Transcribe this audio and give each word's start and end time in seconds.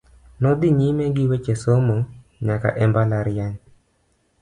Nodhi 0.41 0.67
nyime 0.77 1.03
gi 1.15 1.25
weche 1.29 1.53
somo 1.63 1.97
nyaka 2.45 2.69
e 2.83 2.85
mbalariany. 2.89 3.55